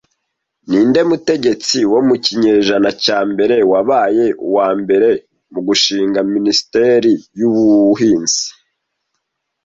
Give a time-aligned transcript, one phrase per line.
[0.69, 5.09] Ninde mutegetsi wo mu kinyejana cya mbere wabaye uwambere
[5.51, 8.43] mu gushinga minisiteri yubuhinzi